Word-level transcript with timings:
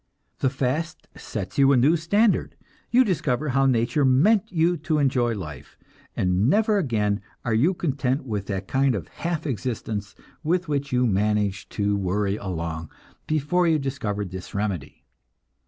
The 0.39 0.49
fast 0.49 1.07
sets 1.15 1.59
you 1.59 1.71
a 1.71 1.77
new 1.77 1.95
standard, 1.95 2.55
you 2.89 3.03
discover 3.03 3.49
how 3.49 3.67
nature 3.67 4.03
meant 4.03 4.51
you 4.51 4.75
to 4.77 4.97
enjoy 4.97 5.35
life, 5.35 5.77
and 6.15 6.49
never 6.49 6.79
again 6.79 7.21
are 7.45 7.53
you 7.53 7.75
content 7.75 8.23
with 8.25 8.47
that 8.47 8.67
kind 8.67 8.95
of 8.95 9.07
half 9.09 9.45
existence 9.45 10.15
with 10.43 10.67
which 10.67 10.91
you 10.91 11.05
managed 11.05 11.69
to 11.73 11.95
worry 11.95 12.35
along 12.35 12.89
before 13.27 13.67
you 13.67 13.77
discovered 13.77 14.31
this 14.31 14.55
remedy. 14.55 15.03